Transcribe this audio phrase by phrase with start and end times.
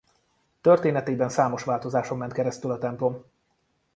[0.61, 3.25] Történetében számos változáson ment keresztül a templom.